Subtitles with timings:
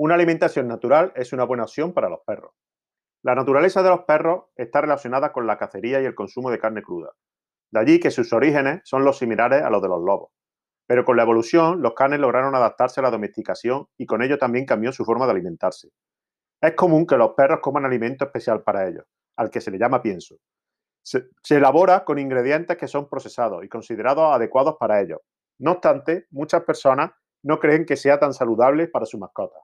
[0.00, 2.52] Una alimentación natural es una buena opción para los perros.
[3.24, 6.82] La naturaleza de los perros está relacionada con la cacería y el consumo de carne
[6.82, 7.14] cruda.
[7.72, 10.30] De allí que sus orígenes son los similares a los de los lobos.
[10.86, 14.66] Pero con la evolución, los canes lograron adaptarse a la domesticación y con ello también
[14.66, 15.88] cambió su forma de alimentarse.
[16.60, 19.04] Es común que los perros coman alimento especial para ellos,
[19.36, 20.36] al que se le llama pienso.
[21.02, 25.18] Se, se, elabora con ingredientes que son procesados y considerados adecuados para ellos.
[25.58, 27.10] No obstante, muchas personas
[27.42, 29.58] no creen que sea tan saludable para su mascota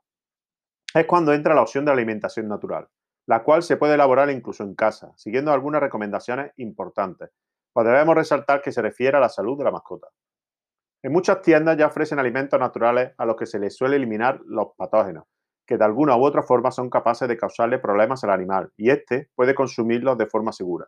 [1.00, 2.88] es cuando entra la opción de alimentación natural,
[3.26, 7.30] la cual se puede elaborar incluso en casa, siguiendo algunas recomendaciones importantes,
[7.72, 10.08] pues debemos resaltar que se refiere a la salud de la mascota.
[11.02, 14.68] En muchas tiendas ya ofrecen alimentos naturales a los que se les suele eliminar los
[14.76, 15.24] patógenos,
[15.66, 19.30] que de alguna u otra forma son capaces de causarle problemas al animal, y éste
[19.34, 20.86] puede consumirlos de forma segura.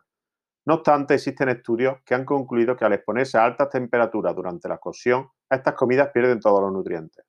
[0.66, 4.78] No obstante, existen estudios que han concluido que al exponerse a altas temperaturas durante la
[4.78, 7.24] cocción, estas comidas pierden todos los nutrientes.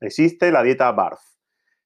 [0.00, 1.20] Existe la dieta BARF,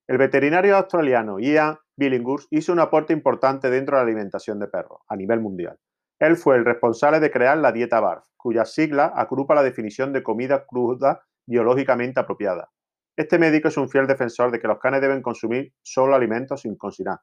[0.09, 5.01] el veterinario australiano Ian Billinghurst hizo un aporte importante dentro de la alimentación de perros
[5.09, 5.79] a nivel mundial.
[6.21, 10.23] Él fue el responsable de crear la dieta BARF, cuya sigla agrupa la definición de
[10.23, 12.71] comida cruda biológicamente apropiada.
[13.17, 16.77] Este médico es un fiel defensor de que los canes deben consumir solo alimentos sin
[16.77, 17.19] cocinar,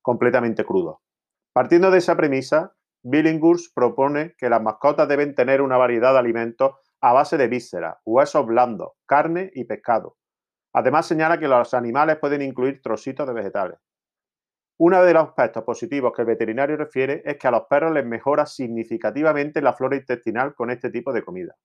[0.00, 0.98] completamente crudos.
[1.52, 6.72] Partiendo de esa premisa, Billinghurst propone que las mascotas deben tener una variedad de alimentos
[7.00, 10.16] a base de vísceras, huesos blandos, carne y pescado,
[10.72, 13.78] Además, señala que los animales pueden incluir trocitos de vegetales.
[14.80, 18.06] Uno de los aspectos positivos que el veterinario refiere es que a los perros les
[18.06, 21.56] mejora significativamente la flora intestinal con este tipo de comida.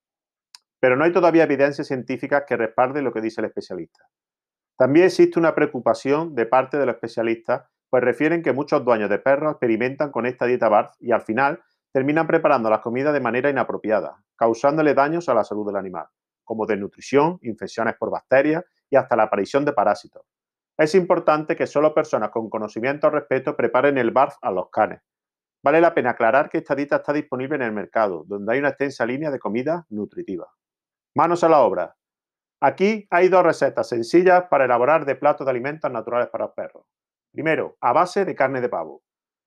[0.80, 4.08] Pero no hay todavía evidencia científica que respalde lo que dice el especialista.
[4.76, 9.20] También existe una preocupación de parte de los especialistas, pues refieren que muchos dueños de
[9.20, 13.48] perros experimentan con esta dieta BARF y al final terminan preparando las comidas de manera
[13.48, 16.08] inapropiada, causándole daños a la salud del animal,
[16.42, 20.24] como desnutrición, infecciones por bacterias y hasta la aparición de parásitos.
[20.76, 25.00] Es importante que solo personas con conocimiento al respecto preparen el BARF a los canes.
[25.62, 28.70] Vale la pena aclarar que esta dieta está disponible en el mercado, donde hay una
[28.70, 30.46] extensa línea de comida nutritiva.
[31.14, 31.96] Manos a la obra.
[32.60, 36.84] Aquí hay dos recetas sencillas para elaborar de platos de alimentos naturales para los perros.
[37.32, 39.02] Primero, a base de carne de pavo.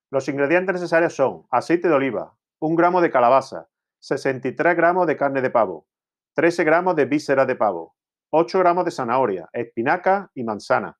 [0.09, 3.67] Los ingredientes necesarios son aceite de oliva, 1 gramo de calabaza,
[3.99, 5.87] 63 gramos de carne de pavo,
[6.35, 7.96] 13 gramos de vísceras de pavo,
[8.29, 10.97] 8 gramos de zanahoria, espinaca y manzana.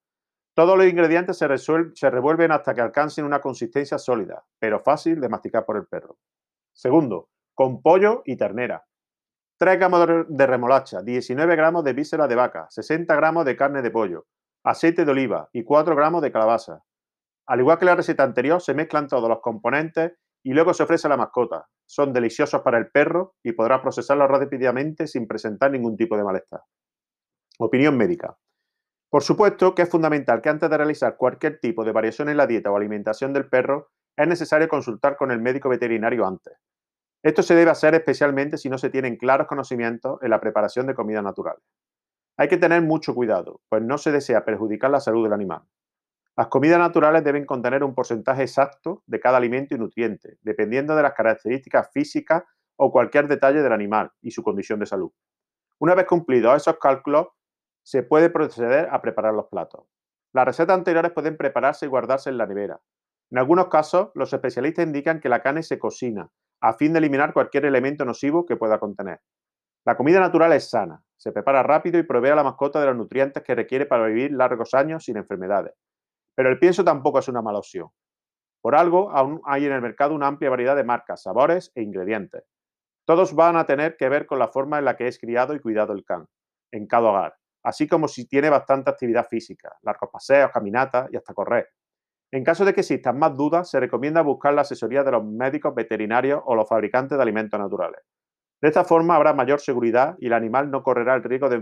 [0.55, 5.65] Todos los ingredientes se, revuelven hasta que alcancen una consistencia sólida, pero fácil de masticar
[5.65, 6.17] por el perro.
[6.73, 8.85] Segundo, con pollo y ternera.
[9.59, 13.91] 3 gramos de remolacha, 19 gramos de víscera de vaca, 60 gramos de carne de
[13.91, 14.25] pollo,
[14.63, 16.81] aceite de oliva y 4 gramos de calabaza.
[17.47, 20.13] Al igual que la receta anterior, se mezclan todos los componentes
[20.43, 21.67] y luego se ofrece a la mascota.
[21.85, 26.61] Son deliciosos para el perro y podrá procesarlos rápidamente sin presentar ningún tipo de malestar.
[27.59, 28.37] Opinión médica.
[29.09, 32.45] Por supuesto que es fundamental que antes de realizar cualquier tipo de variación en la
[32.45, 36.53] dieta o alimentación del perro, es necesario consultar con el médico veterinario antes.
[37.23, 40.93] Esto se debe hacer especialmente si no se tienen claros conocimientos en la preparación de
[40.93, 41.57] comida natural.
[42.37, 45.63] Hay que tener mucho cuidado, pues no se desea perjudicar la salud del animal.
[46.35, 51.01] Las comidas naturales deben contener un porcentaje exacto de cada alimento y nutriente, dependiendo de
[51.01, 52.43] las características físicas
[52.75, 55.11] o cualquier detalle del animal y su condición de salud.
[55.79, 57.29] Una vez cumplidos esos cálculos,
[57.87, 59.85] se puede proceder a preparar los platos.
[60.33, 62.81] Las recetas anteriores pueden prepararse y guardarse en la nevera.
[63.31, 67.31] En algunos casos, los especialistas indican que la carne se cocina a fin de eliminar
[67.31, 69.21] cualquier elemento nocivo que pueda contener.
[69.85, 72.97] La comida natural es sana, se prepara rápido y provee a la mascota de los
[72.97, 75.73] nutrientes que requiere para vivir largos años sin enfermedades.
[76.35, 77.87] Pero el pienso tampoco es una mala opción.
[78.61, 82.43] Por algo, aún hay en el mercado una amplia variedad de marcas, sabores e ingredientes.
[83.05, 85.61] Todos van a tener que ver con la forma en la que es criado y
[85.61, 86.27] cuidado el can,
[86.73, 87.36] en cada hogar,
[87.67, 91.67] así como si tiene bastante actividad física, largos paseos, caminatas y hasta correr.
[92.31, 95.75] En caso de que existan más dudas, se recomienda buscar la asesoría de los médicos
[95.75, 98.01] veterinarios o los fabricantes de alimentos naturales.
[98.61, 101.61] De esta forma habrá mayor seguridad y el animal no correrá el riesgo de,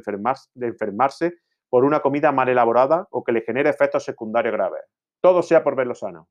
[0.53, 1.39] de enfermarse
[1.71, 4.81] por una comida mal elaborada o que le genere efectos secundarios graves.
[5.21, 6.29] Todo sea por verlo sano.